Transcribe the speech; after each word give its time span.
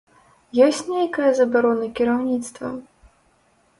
Ёсць 0.67 0.81
нейкая 0.93 1.29
забарона 1.39 1.91
кіраўніцтва? 1.99 2.67